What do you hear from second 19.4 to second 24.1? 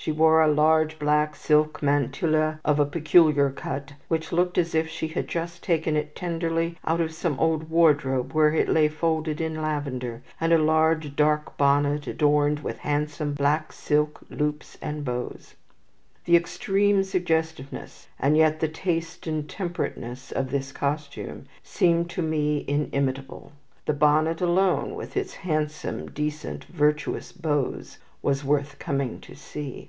temperateness of this costume, seemed to me inimitable. The